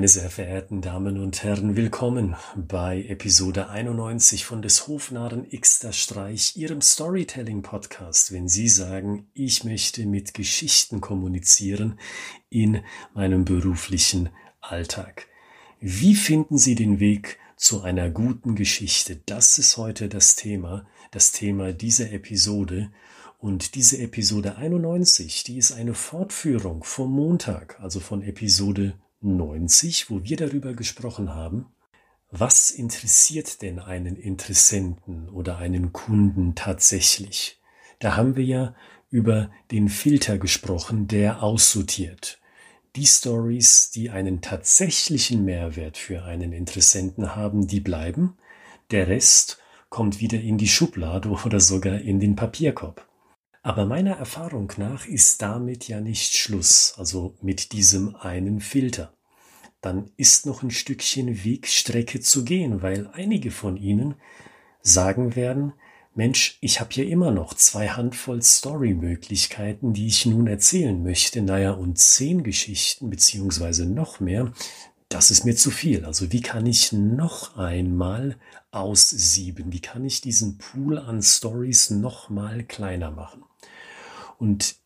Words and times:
Meine 0.00 0.08
sehr 0.08 0.30
verehrten 0.30 0.80
Damen 0.80 1.20
und 1.20 1.42
Herren, 1.42 1.76
willkommen 1.76 2.34
bei 2.56 3.04
Episode 3.06 3.68
91 3.68 4.46
von 4.46 4.62
des 4.62 4.88
Hofnarren 4.88 5.46
Xter 5.50 5.92
Streich, 5.92 6.56
Ihrem 6.56 6.80
Storytelling-Podcast, 6.80 8.32
wenn 8.32 8.48
Sie 8.48 8.68
sagen, 8.68 9.28
ich 9.34 9.62
möchte 9.64 10.06
mit 10.06 10.32
Geschichten 10.32 11.02
kommunizieren 11.02 12.00
in 12.48 12.80
meinem 13.12 13.44
beruflichen 13.44 14.30
Alltag. 14.62 15.26
Wie 15.80 16.14
finden 16.14 16.56
Sie 16.56 16.74
den 16.74 16.98
Weg 16.98 17.38
zu 17.56 17.82
einer 17.82 18.08
guten 18.08 18.54
Geschichte? 18.54 19.20
Das 19.26 19.58
ist 19.58 19.76
heute 19.76 20.08
das 20.08 20.34
Thema, 20.34 20.86
das 21.10 21.32
Thema 21.32 21.74
dieser 21.74 22.10
Episode. 22.10 22.90
Und 23.38 23.74
diese 23.74 23.98
Episode 23.98 24.56
91, 24.56 25.44
die 25.44 25.58
ist 25.58 25.72
eine 25.72 25.92
Fortführung 25.92 26.84
vom 26.84 27.12
Montag, 27.12 27.78
also 27.80 28.00
von 28.00 28.22
Episode 28.22 28.94
90, 29.20 30.10
wo 30.10 30.24
wir 30.24 30.36
darüber 30.36 30.74
gesprochen 30.74 31.34
haben, 31.34 31.66
was 32.30 32.70
interessiert 32.70 33.60
denn 33.62 33.80
einen 33.80 34.16
Interessenten 34.16 35.28
oder 35.28 35.58
einen 35.58 35.92
Kunden 35.92 36.54
tatsächlich? 36.54 37.60
Da 37.98 38.16
haben 38.16 38.36
wir 38.36 38.44
ja 38.44 38.74
über 39.10 39.50
den 39.70 39.88
Filter 39.88 40.38
gesprochen, 40.38 41.08
der 41.08 41.42
aussortiert. 41.42 42.38
Die 42.96 43.06
Stories, 43.06 43.90
die 43.90 44.10
einen 44.10 44.40
tatsächlichen 44.40 45.44
Mehrwert 45.44 45.96
für 45.96 46.24
einen 46.24 46.52
Interessenten 46.52 47.34
haben, 47.36 47.66
die 47.66 47.80
bleiben. 47.80 48.36
Der 48.90 49.08
Rest 49.08 49.58
kommt 49.88 50.20
wieder 50.20 50.40
in 50.40 50.56
die 50.56 50.68
Schublade 50.68 51.28
oder 51.44 51.60
sogar 51.60 52.00
in 52.00 52.20
den 52.20 52.36
Papierkorb. 52.36 53.09
Aber 53.62 53.84
meiner 53.84 54.16
Erfahrung 54.16 54.72
nach 54.78 55.06
ist 55.06 55.42
damit 55.42 55.86
ja 55.86 56.00
nicht 56.00 56.34
Schluss, 56.34 56.94
also 56.96 57.36
mit 57.42 57.72
diesem 57.72 58.16
einen 58.16 58.60
Filter. 58.60 59.12
Dann 59.82 60.10
ist 60.16 60.46
noch 60.46 60.62
ein 60.62 60.70
Stückchen 60.70 61.44
Wegstrecke 61.44 62.20
zu 62.20 62.44
gehen, 62.44 62.80
weil 62.80 63.10
einige 63.12 63.50
von 63.50 63.76
Ihnen 63.76 64.14
sagen 64.80 65.36
werden, 65.36 65.74
Mensch, 66.14 66.58
ich 66.60 66.80
habe 66.80 66.90
hier 66.92 67.06
immer 67.06 67.30
noch 67.30 67.54
zwei 67.54 67.88
Handvoll 67.88 68.42
Story-Möglichkeiten, 68.42 69.92
die 69.92 70.06
ich 70.06 70.26
nun 70.26 70.46
erzählen 70.46 71.02
möchte. 71.02 71.40
Naja, 71.40 71.72
und 71.72 71.98
zehn 71.98 72.42
Geschichten 72.42 73.10
beziehungsweise 73.10 73.86
noch 73.86 74.20
mehr, 74.20 74.52
das 75.08 75.30
ist 75.30 75.44
mir 75.44 75.54
zu 75.54 75.70
viel. 75.70 76.04
Also 76.04 76.32
wie 76.32 76.40
kann 76.40 76.66
ich 76.66 76.92
noch 76.92 77.56
einmal 77.56 78.38
aussieben? 78.70 79.72
Wie 79.72 79.80
kann 79.80 80.04
ich 80.04 80.20
diesen 80.20 80.58
Pool 80.58 80.98
an 80.98 81.22
Stories 81.22 81.90
noch 81.90 82.30
mal 82.30 82.64
kleiner 82.64 83.10
machen? 83.10 83.44
Und 84.40 84.76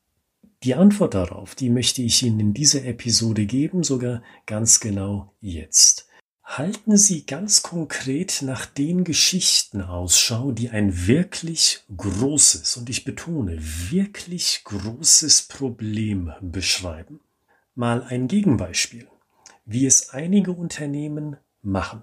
die 0.65 0.75
Antwort 0.75 1.15
darauf, 1.15 1.55
die 1.55 1.71
möchte 1.71 2.03
ich 2.03 2.25
Ihnen 2.25 2.41
in 2.41 2.55
dieser 2.55 2.85
Episode 2.85 3.47
geben, 3.47 3.85
sogar 3.85 4.21
ganz 4.47 4.81
genau 4.81 5.33
jetzt. 5.41 6.09
Halten 6.43 6.97
Sie 6.97 7.25
ganz 7.25 7.63
konkret 7.63 8.43
nach 8.43 8.67
den 8.67 9.05
Geschichten 9.05 9.81
Ausschau, 9.81 10.51
die 10.51 10.71
ein 10.71 11.07
wirklich 11.07 11.85
großes, 11.97 12.77
und 12.77 12.91
ich 12.91 13.05
betone, 13.05 13.57
wirklich 13.61 14.63
großes 14.65 15.43
Problem 15.43 16.33
beschreiben. 16.41 17.21
Mal 17.77 18.03
ein 18.03 18.27
Gegenbeispiel, 18.27 19.07
wie 19.67 19.87
es 19.87 20.11
einige 20.11 20.51
Unternehmen 20.51 21.37
machen. 21.63 22.03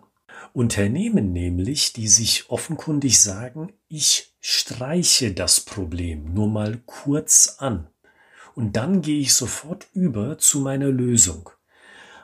Unternehmen 0.53 1.33
nämlich, 1.33 1.91
die 1.91 2.07
sich 2.07 2.49
offenkundig 2.49 3.19
sagen, 3.19 3.73
ich 3.89 4.30
streiche 4.41 5.33
das 5.33 5.61
Problem 5.61 6.33
nur 6.33 6.49
mal 6.49 6.81
kurz 6.85 7.55
an 7.59 7.87
und 8.55 8.75
dann 8.75 9.01
gehe 9.01 9.21
ich 9.21 9.33
sofort 9.33 9.87
über 9.93 10.37
zu 10.37 10.59
meiner 10.59 10.89
Lösung. 10.89 11.49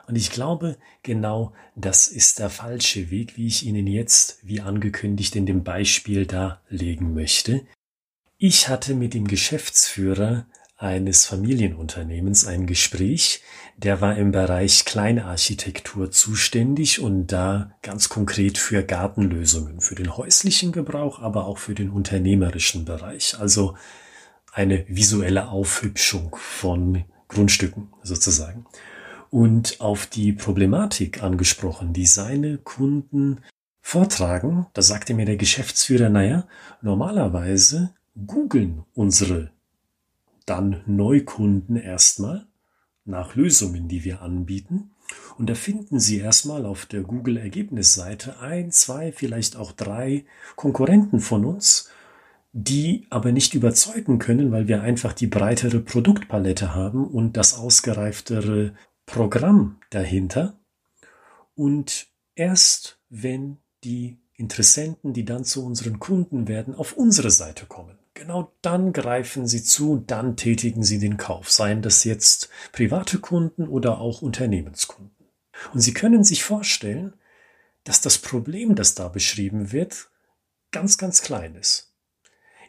Und 0.06 0.16
ich 0.16 0.30
glaube, 0.30 0.78
genau 1.02 1.52
das 1.76 2.08
ist 2.08 2.38
der 2.38 2.50
falsche 2.50 3.10
Weg, 3.10 3.36
wie 3.36 3.46
ich 3.46 3.64
Ihnen 3.64 3.86
jetzt, 3.86 4.38
wie 4.42 4.60
angekündigt, 4.60 5.36
in 5.36 5.46
dem 5.46 5.64
Beispiel 5.64 6.26
darlegen 6.26 7.14
möchte. 7.14 7.66
Ich 8.38 8.68
hatte 8.68 8.94
mit 8.94 9.14
dem 9.14 9.26
Geschäftsführer 9.26 10.46
eines 10.78 11.26
Familienunternehmens 11.26 12.46
ein 12.46 12.66
Gespräch, 12.66 13.42
der 13.76 14.00
war 14.00 14.16
im 14.16 14.30
Bereich 14.30 14.84
Kleinarchitektur 14.84 16.12
zuständig 16.12 17.00
und 17.00 17.26
da 17.26 17.72
ganz 17.82 18.08
konkret 18.08 18.58
für 18.58 18.84
Gartenlösungen, 18.84 19.80
für 19.80 19.96
den 19.96 20.16
häuslichen 20.16 20.70
Gebrauch, 20.70 21.20
aber 21.20 21.46
auch 21.46 21.58
für 21.58 21.74
den 21.74 21.90
unternehmerischen 21.90 22.84
Bereich. 22.84 23.36
Also 23.38 23.76
eine 24.52 24.84
visuelle 24.88 25.48
Aufhübschung 25.48 26.36
von 26.38 27.04
Grundstücken 27.26 27.88
sozusagen. 28.04 28.64
Und 29.30 29.80
auf 29.80 30.06
die 30.06 30.32
Problematik 30.32 31.22
angesprochen, 31.22 31.92
die 31.92 32.06
seine 32.06 32.56
Kunden 32.56 33.40
vortragen, 33.80 34.66
da 34.74 34.82
sagte 34.82 35.12
mir 35.12 35.26
der 35.26 35.36
Geschäftsführer, 35.36 36.08
naja, 36.08 36.46
normalerweise 36.82 37.94
googeln 38.26 38.84
unsere 38.94 39.50
dann 40.48 40.82
Neukunden 40.86 41.76
erstmal 41.76 42.46
nach 43.04 43.34
Lösungen, 43.34 43.88
die 43.88 44.04
wir 44.04 44.22
anbieten. 44.22 44.90
Und 45.38 45.48
da 45.48 45.54
finden 45.54 46.00
Sie 46.00 46.18
erstmal 46.18 46.66
auf 46.66 46.84
der 46.86 47.02
Google-Ergebnisseite 47.02 48.40
ein, 48.40 48.70
zwei, 48.70 49.12
vielleicht 49.12 49.56
auch 49.56 49.72
drei 49.72 50.26
Konkurrenten 50.56 51.20
von 51.20 51.44
uns 51.44 51.90
die 52.52 53.06
aber 53.10 53.32
nicht 53.32 53.54
überzeugen 53.54 54.18
können, 54.18 54.52
weil 54.52 54.68
wir 54.68 54.82
einfach 54.82 55.12
die 55.12 55.26
breitere 55.26 55.80
Produktpalette 55.80 56.74
haben 56.74 57.06
und 57.06 57.36
das 57.36 57.54
ausgereiftere 57.54 58.74
Programm 59.06 59.78
dahinter. 59.90 60.58
Und 61.54 62.08
erst 62.34 62.98
wenn 63.10 63.58
die 63.84 64.18
Interessenten, 64.34 65.12
die 65.12 65.24
dann 65.24 65.44
zu 65.44 65.64
unseren 65.64 65.98
Kunden 65.98 66.48
werden, 66.48 66.74
auf 66.74 66.94
unsere 66.94 67.30
Seite 67.30 67.66
kommen, 67.66 67.97
genau 68.18 68.52
dann 68.62 68.92
greifen 68.92 69.46
sie 69.46 69.62
zu, 69.62 70.02
dann 70.06 70.36
tätigen 70.36 70.82
sie 70.82 70.98
den 70.98 71.16
Kauf, 71.16 71.50
seien 71.50 71.82
das 71.82 72.04
jetzt 72.04 72.50
private 72.72 73.18
Kunden 73.18 73.68
oder 73.68 73.98
auch 74.00 74.22
Unternehmenskunden. 74.22 75.14
Und 75.72 75.80
Sie 75.80 75.94
können 75.94 76.24
sich 76.24 76.44
vorstellen, 76.44 77.14
dass 77.84 78.00
das 78.00 78.18
Problem, 78.18 78.74
das 78.74 78.94
da 78.94 79.08
beschrieben 79.08 79.72
wird, 79.72 80.10
ganz, 80.70 80.98
ganz 80.98 81.22
klein 81.22 81.54
ist. 81.54 81.92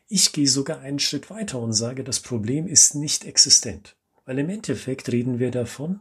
Ich 0.08 0.32
gehe 0.32 0.48
sogar 0.48 0.80
einen 0.80 1.00
Schritt 1.00 1.30
weiter 1.30 1.60
und 1.60 1.74
sage, 1.74 2.04
das 2.04 2.20
Problem 2.20 2.68
ist 2.68 2.96
nicht 2.96 3.26
existent. 3.26 3.96
Weil 4.26 4.40
im 4.40 4.50
Endeffekt 4.50 5.12
reden 5.12 5.40
wir 5.40 5.52
davon, 5.52 6.00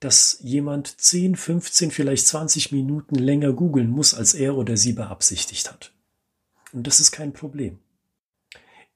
dass 0.00 0.38
jemand 0.40 1.00
10, 1.00 1.36
15, 1.36 1.90
vielleicht 1.90 2.26
20 2.26 2.72
Minuten 2.72 3.14
länger 3.14 3.52
googeln 3.52 3.90
muss, 3.90 4.14
als 4.14 4.34
er 4.34 4.56
oder 4.56 4.76
sie 4.76 4.92
beabsichtigt 4.92 5.70
hat. 5.70 5.92
Und 6.72 6.86
das 6.86 7.00
ist 7.00 7.12
kein 7.12 7.32
Problem. 7.32 7.78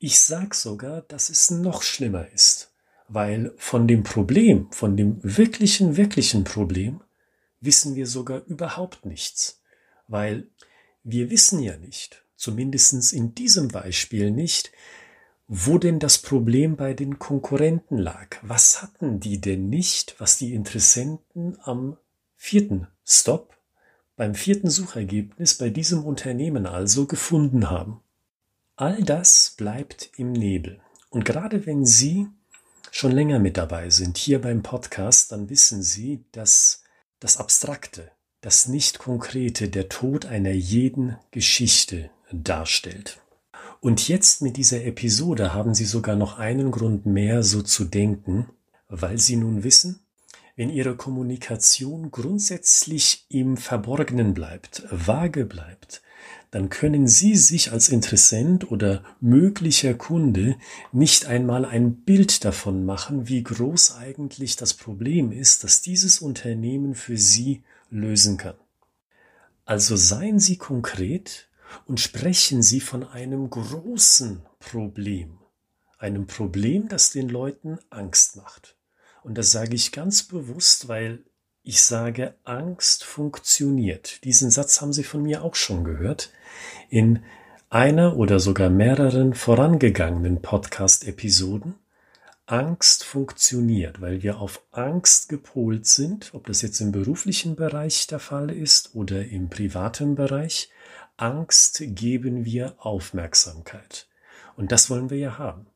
Ich 0.00 0.20
sage 0.20 0.54
sogar, 0.54 1.03
dass 1.03 1.28
es 1.28 1.50
noch 1.50 1.82
schlimmer 1.82 2.28
ist, 2.31 2.72
weil 3.09 3.53
von 3.56 3.88
dem 3.88 4.04
Problem, 4.04 4.70
von 4.70 4.97
dem 4.97 5.19
wirklichen, 5.22 5.97
wirklichen 5.97 6.44
Problem, 6.44 7.00
wissen 7.60 7.97
wir 7.97 8.06
sogar 8.06 8.44
überhaupt 8.47 9.04
nichts. 9.04 9.60
Weil 10.06 10.47
wir 11.03 11.31
wissen 11.31 11.59
ja 11.59 11.76
nicht, 11.76 12.25
zumindest 12.36 13.12
in 13.12 13.34
diesem 13.34 13.69
Beispiel 13.69 14.31
nicht, 14.31 14.70
wo 15.48 15.78
denn 15.78 15.98
das 15.98 16.19
Problem 16.19 16.76
bei 16.76 16.94
den 16.94 17.19
Konkurrenten 17.19 17.98
lag. 17.98 18.36
Was 18.42 18.82
hatten 18.82 19.19
die 19.19 19.41
denn 19.41 19.69
nicht, 19.69 20.15
was 20.20 20.38
die 20.38 20.54
Interessenten 20.54 21.59
am 21.62 21.97
vierten 22.36 22.86
Stop, 23.04 23.56
beim 24.15 24.36
vierten 24.36 24.70
Suchergebnis 24.70 25.54
bei 25.54 25.70
diesem 25.70 26.04
Unternehmen 26.04 26.66
also 26.66 27.06
gefunden 27.06 27.69
haben? 27.69 28.00
All 28.80 29.03
das 29.03 29.54
bleibt 29.57 30.10
im 30.19 30.30
Nebel. 30.30 30.78
Und 31.10 31.25
gerade 31.25 31.66
wenn 31.66 31.84
Sie 31.84 32.28
schon 32.92 33.10
länger 33.10 33.41
mit 33.41 33.57
dabei 33.57 33.91
sind, 33.91 34.16
hier 34.16 34.41
beim 34.41 34.63
Podcast, 34.63 35.33
dann 35.33 35.51
wissen 35.51 35.83
Sie, 35.83 36.25
dass 36.30 36.84
das 37.19 37.39
Abstrakte, 37.39 38.13
das 38.41 38.69
Nicht-Konkrete, 38.69 39.69
der 39.69 39.89
Tod 39.89 40.27
einer 40.27 40.53
jeden 40.53 41.16
Geschichte 41.33 42.10
darstellt. 42.30 43.21
Und 43.80 44.07
jetzt 44.07 44.42
mit 44.42 44.57
dieser 44.57 44.84
Episode 44.84 45.53
haben 45.54 45.74
Sie 45.74 45.84
sogar 45.84 46.15
noch 46.15 46.39
einen 46.39 46.71
Grund 46.71 47.04
mehr, 47.04 47.42
so 47.42 47.63
zu 47.63 47.84
denken, 47.84 48.48
weil 48.89 49.19
Sie 49.19 49.34
nun 49.34 49.65
wissen, 49.65 50.07
wenn 50.59 50.71
Ihre 50.71 50.97
Kommunikation 50.97 52.10
grundsätzlich 52.10 53.27
im 53.28 53.57
Verborgenen 53.57 54.34
bleibt, 54.34 54.83
vage 54.91 55.45
bleibt, 55.45 56.03
dann 56.51 56.69
können 56.69 57.07
Sie 57.07 57.37
sich 57.37 57.71
als 57.71 57.89
Interessent 57.89 58.69
oder 58.72 59.05
möglicher 59.21 59.95
Kunde 59.95 60.57
nicht 60.91 61.27
einmal 61.27 61.65
ein 61.65 61.95
Bild 61.95 62.45
davon 62.45 62.84
machen, 62.84 63.28
wie 63.28 63.45
groß 63.45 63.99
eigentlich 63.99 64.57
das 64.57 64.75
Problem 64.75 65.31
ist, 65.31 65.63
das 65.63 65.81
dieses 65.81 66.19
Unternehmen 66.19 66.97
für 66.97 67.16
Sie 67.16 67.63
lösen 67.89 68.37
kann. 68.37 68.57
Also 69.65 69.95
seien 69.95 70.41
Sie 70.41 70.57
konkret 70.57 71.49
und 71.87 72.01
sprechen 72.01 72.63
Sie 72.63 72.81
von 72.81 73.05
einem 73.05 73.49
großen 73.49 74.43
Problem, 74.59 75.39
einem 76.01 76.27
Problem, 76.27 76.89
das 76.89 77.13
den 77.13 77.28
Leuten 77.28 77.78
Angst 77.91 78.34
macht. 78.34 78.78
Und 79.28 79.36
das 79.36 79.53
sage 79.53 79.75
ich 79.75 79.92
ganz 79.92 80.22
bewusst, 80.22 80.89
weil 80.89 81.22
Ich 81.63 81.83
sage, 81.83 82.34
Angst 82.45 83.04
funktioniert. 83.04 84.25
Diesen 84.25 84.51
Satz 84.51 84.80
haben 84.80 84.95
Sie 84.95 85.04
von 85.04 85.22
mir 85.22 85.45
auch 85.45 85.54
schon 85.54 85.84
gehört. 85.84 86.33
In 86.89 87.22
einer 87.69 88.16
oder 88.16 88.41
sogar 88.41 88.71
mehreren 88.71 89.34
vorangegangenen 89.34 90.41
Podcast-Episoden. 90.41 91.75
Angst 92.47 93.04
funktioniert, 93.04 94.01
weil 94.01 94.22
wir 94.22 94.41
auf 94.41 94.63
Angst 94.71 95.28
gepolt 95.28 95.84
sind, 95.84 96.31
ob 96.33 96.47
das 96.47 96.63
jetzt 96.63 96.81
im 96.81 96.91
beruflichen 96.91 97.54
Bereich 97.54 98.07
der 98.07 98.21
Fall 98.21 98.51
ist 98.51 98.95
oder 98.95 99.27
im 99.27 99.51
privaten 99.51 100.15
Bereich. 100.15 100.71
Angst 101.19 101.83
geben 101.84 102.47
wir 102.47 102.77
Aufmerksamkeit. 102.78 104.09
Und 104.57 104.72
das 104.72 104.89
wollen 104.89 105.10
wir 105.10 105.19
ja 105.19 105.36
haben. 105.36 105.66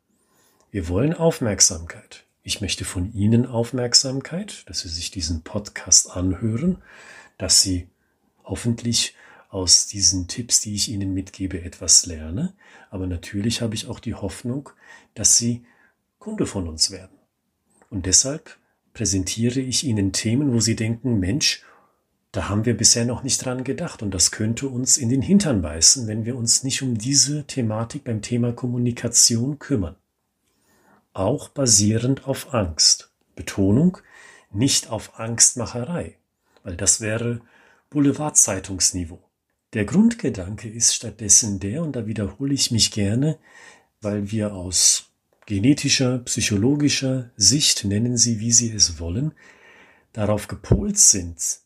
Wir 0.70 0.88
wollen 0.88 1.12
Aufmerksamkeit. 1.12 2.24
Ich 2.44 2.60
möchte 2.60 2.84
von 2.84 3.12
Ihnen 3.14 3.46
Aufmerksamkeit, 3.46 4.68
dass 4.68 4.80
Sie 4.80 4.88
sich 4.88 5.12
diesen 5.12 5.42
Podcast 5.42 6.10
anhören, 6.10 6.78
dass 7.38 7.62
Sie 7.62 7.86
hoffentlich 8.42 9.14
aus 9.48 9.86
diesen 9.86 10.26
Tipps, 10.26 10.60
die 10.60 10.74
ich 10.74 10.88
Ihnen 10.88 11.14
mitgebe, 11.14 11.62
etwas 11.62 12.04
lerne. 12.04 12.52
Aber 12.90 13.06
natürlich 13.06 13.62
habe 13.62 13.76
ich 13.76 13.86
auch 13.86 14.00
die 14.00 14.14
Hoffnung, 14.14 14.70
dass 15.14 15.36
Sie 15.36 15.64
Kunde 16.18 16.46
von 16.46 16.66
uns 16.68 16.90
werden. 16.90 17.16
Und 17.90 18.06
deshalb 18.06 18.56
präsentiere 18.92 19.60
ich 19.60 19.84
Ihnen 19.84 20.12
Themen, 20.12 20.52
wo 20.52 20.58
Sie 20.58 20.74
denken, 20.74 21.20
Mensch, 21.20 21.62
da 22.32 22.48
haben 22.48 22.64
wir 22.64 22.76
bisher 22.76 23.04
noch 23.04 23.22
nicht 23.22 23.44
dran 23.44 23.62
gedacht 23.62 24.02
und 24.02 24.10
das 24.10 24.32
könnte 24.32 24.66
uns 24.66 24.96
in 24.96 25.10
den 25.10 25.22
Hintern 25.22 25.62
beißen, 25.62 26.08
wenn 26.08 26.24
wir 26.24 26.34
uns 26.34 26.64
nicht 26.64 26.82
um 26.82 26.98
diese 26.98 27.46
Thematik 27.46 28.02
beim 28.04 28.20
Thema 28.20 28.52
Kommunikation 28.52 29.58
kümmern 29.60 29.96
auch 31.12 31.48
basierend 31.48 32.26
auf 32.26 32.54
Angst. 32.54 33.10
Betonung, 33.34 33.98
nicht 34.50 34.90
auf 34.90 35.18
Angstmacherei, 35.18 36.16
weil 36.62 36.76
das 36.76 37.00
wäre 37.00 37.40
Boulevardzeitungsniveau. 37.90 39.22
Der 39.72 39.84
Grundgedanke 39.84 40.68
ist 40.68 40.94
stattdessen 40.94 41.58
der, 41.58 41.82
und 41.82 41.96
da 41.96 42.06
wiederhole 42.06 42.52
ich 42.52 42.70
mich 42.70 42.90
gerne, 42.90 43.38
weil 44.02 44.30
wir 44.30 44.54
aus 44.54 45.10
genetischer, 45.46 46.18
psychologischer 46.18 47.30
Sicht, 47.36 47.84
nennen 47.84 48.16
Sie, 48.16 48.40
wie 48.40 48.52
Sie 48.52 48.70
es 48.70 48.98
wollen, 48.98 49.32
darauf 50.12 50.48
gepolt 50.48 50.98
sind, 50.98 51.60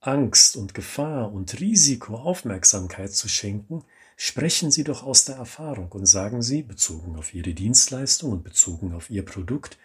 Angst 0.00 0.56
und 0.56 0.74
Gefahr 0.74 1.32
und 1.32 1.60
Risiko 1.60 2.16
Aufmerksamkeit 2.16 3.12
zu 3.12 3.28
schenken, 3.28 3.84
Sprechen 4.16 4.70
Sie 4.70 4.84
doch 4.84 5.02
aus 5.02 5.24
der 5.24 5.36
Erfahrung 5.36 5.90
und 5.92 6.06
sagen 6.06 6.42
Sie, 6.42 6.62
bezogen 6.62 7.16
auf 7.16 7.34
Ihre 7.34 7.54
Dienstleistung 7.54 8.32
und 8.32 8.44
bezogen 8.44 8.92
auf 8.92 9.10
Ihr 9.10 9.24
Produkt, 9.24 9.78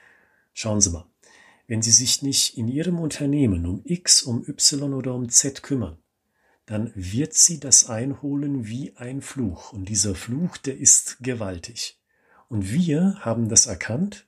schauen 0.54 0.82
Sie 0.82 0.92
mal, 0.92 1.06
wenn 1.68 1.82
Sie 1.82 1.92
sich 1.92 2.22
nicht 2.22 2.58
in 2.58 2.68
Ihrem 2.68 3.00
Unternehmen 3.00 3.66
um 3.66 3.82
X, 3.84 4.24
um 4.24 4.48
Y 4.48 4.94
oder 4.94 5.14
um 5.14 5.30
Z 5.30 5.64
kümmern, 5.64 5.98
dann 6.66 6.92
wird 6.96 7.34
Sie 7.34 7.60
das 7.60 7.90
einholen 7.90 8.68
wie 8.68 8.96
ein 8.98 9.22
Fluch. 9.22 9.74
Und 9.74 9.90
dieser 9.90 10.16
Fluch, 10.16 10.58
der 10.58 10.78
ist 10.78 11.18
gewaltig. 11.22 12.00
Und 12.50 12.72
wir 12.72 13.16
haben 13.20 13.50
das 13.50 13.66
erkannt 13.66 14.26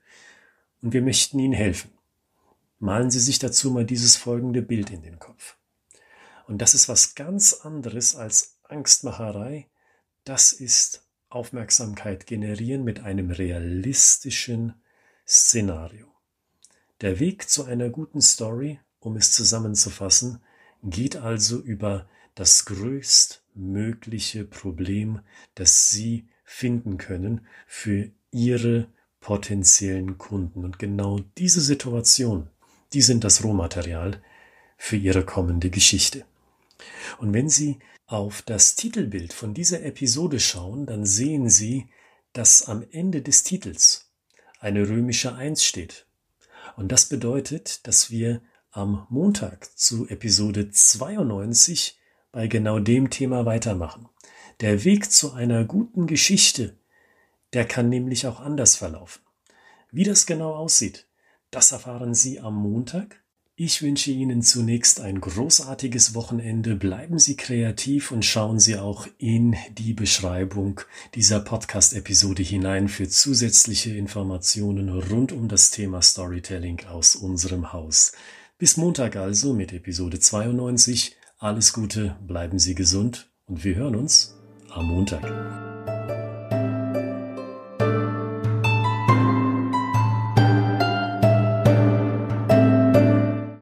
und 0.82 0.94
wir 0.94 1.02
möchten 1.02 1.40
Ihnen 1.40 1.54
helfen. 1.54 1.92
Malen 2.80 3.12
Sie 3.12 3.20
sich 3.20 3.40
dazu 3.40 3.72
mal 3.72 3.86
dieses 3.86 4.16
folgende 4.16 4.62
Bild 4.62 4.90
in 4.90 5.02
den 5.02 5.20
Kopf. 5.20 5.58
Und 6.48 6.60
das 6.60 6.74
ist 6.74 6.88
was 6.90 7.16
ganz 7.16 7.54
anderes 7.54 8.16
als 8.16 8.58
Angstmacherei, 8.64 9.68
das 10.24 10.52
ist 10.52 11.04
Aufmerksamkeit 11.30 12.26
generieren 12.26 12.84
mit 12.84 13.02
einem 13.02 13.32
realistischen 13.32 14.74
Szenario. 15.28 16.08
Der 17.02 17.20
Weg 17.20 17.50
zu 17.50 17.64
einer 17.66 17.90
guten 17.90 18.22
Story, 18.22 18.80
um 19.00 19.16
es 19.16 19.32
zusammenzufassen, 19.32 20.42
geht 20.84 21.16
also 21.16 21.60
über 21.60 22.10
das 22.36 22.66
größtmögliche 22.66 24.46
Problem, 24.46 25.22
das 25.56 25.90
Sie 25.92 26.28
finden 26.44 26.98
können 26.98 27.46
für 27.68 28.10
Ihre 28.32 28.88
potenziellen 29.20 30.18
Kunden. 30.18 30.64
Und 30.64 30.80
genau 30.80 31.20
diese 31.38 31.62
Situation, 31.62 32.50
die 32.94 33.02
sind 33.02 33.24
das 33.24 33.44
Rohmaterial 33.44 34.22
für 34.78 34.96
Ihre 34.96 35.26
kommende 35.26 35.70
Geschichte. 35.70 36.26
Und 37.20 37.34
wenn 37.34 37.50
Sie 37.50 37.80
auf 38.10 38.42
das 38.42 38.76
Titelbild 38.76 39.34
von 39.34 39.54
dieser 39.54 39.84
Episode 39.84 40.40
schauen, 40.40 40.88
dann 40.88 41.06
sehen 41.06 41.48
Sie, 41.48 41.90
dass 42.34 42.68
am 42.68 42.84
Ende 42.90 43.22
des 43.22 43.44
Titels 43.44 44.12
eine 44.60 44.90
römische 44.90 45.36
Eins 45.36 45.64
steht. 45.64 46.08
Und 46.76 46.92
das 46.92 47.06
bedeutet, 47.06 47.86
dass 47.86 48.10
wir 48.10 48.42
am 48.72 49.06
Montag 49.10 49.78
zu 49.78 50.08
Episode 50.10 50.72
92 50.72 52.00
bei 52.32 52.48
genau 52.48 52.80
dem 52.80 53.12
Thema 53.12 53.46
weitermachen. 53.46 54.10
Der 54.60 54.84
Weg 54.84 55.12
zu 55.12 55.34
einer 55.34 55.64
guten 55.64 56.08
Geschichte, 56.08 56.78
der 57.54 57.66
kann 57.66 57.90
nämlich 57.90 58.26
auch 58.26 58.40
anders 58.40 58.76
verlaufen. 58.76 59.22
Wie 59.92 60.04
das 60.04 60.26
genau 60.26 60.56
aussieht, 60.56 61.08
das 61.52 61.72
erfahren 61.72 62.16
Sie 62.16 62.40
am 62.40 62.56
Montag 62.56 63.24
ich 63.62 63.82
wünsche 63.82 64.12
Ihnen 64.12 64.42
zunächst 64.42 65.02
ein 65.02 65.20
großartiges 65.20 66.16
Wochenende. 66.16 66.78
Bleiben 66.78 67.20
Sie 67.20 67.36
kreativ 67.36 68.10
und 68.10 68.24
schauen 68.24 68.58
Sie 68.58 68.78
auch 68.78 69.06
in 69.18 69.54
die 69.78 69.92
Beschreibung 69.92 70.80
dieser 71.14 71.42
Podcast-Episode 71.42 72.42
hinein 72.42 72.88
für 72.88 73.10
zusätzliche 73.10 73.94
Informationen 73.94 74.88
rund 74.88 75.34
um 75.34 75.50
das 75.50 75.72
Thema 75.72 76.02
Storytelling 76.02 76.86
aus 76.90 77.18
unserem 77.18 77.74
Haus. 77.74 78.14
Bis 78.58 78.78
Montag 78.78 79.18
also 79.18 79.54
mit 79.54 79.74
Episode 79.74 80.22
92. 80.22 81.18
Alles 81.38 81.74
Gute, 81.74 82.16
bleiben 82.26 82.60
Sie 82.60 82.76
gesund 82.76 83.30
und 83.46 83.66
wir 83.66 83.76
hören 83.76 83.98
uns 83.98 84.36
am 84.70 84.86
Montag. 84.86 85.99